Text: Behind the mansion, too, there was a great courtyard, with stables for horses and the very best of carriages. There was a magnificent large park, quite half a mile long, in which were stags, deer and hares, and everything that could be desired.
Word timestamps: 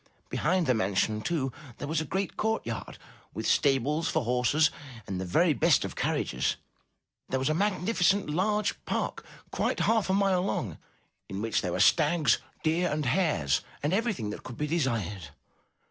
Behind 0.31 0.65
the 0.65 0.73
mansion, 0.73 1.21
too, 1.21 1.53
there 1.77 1.87
was 1.87 2.01
a 2.01 2.05
great 2.05 2.35
courtyard, 2.35 2.97
with 3.35 3.45
stables 3.45 4.09
for 4.09 4.23
horses 4.25 4.71
and 5.05 5.21
the 5.21 5.25
very 5.25 5.53
best 5.53 5.85
of 5.85 5.95
carriages. 5.95 6.55
There 7.29 7.37
was 7.37 7.49
a 7.51 7.53
magnificent 7.53 8.27
large 8.27 8.83
park, 8.85 9.23
quite 9.51 9.81
half 9.81 10.09
a 10.09 10.13
mile 10.13 10.41
long, 10.41 10.79
in 11.29 11.39
which 11.39 11.61
were 11.61 11.79
stags, 11.79 12.39
deer 12.63 12.89
and 12.89 13.05
hares, 13.05 13.61
and 13.83 13.93
everything 13.93 14.31
that 14.31 14.41
could 14.41 14.57
be 14.57 14.65
desired. 14.65 15.29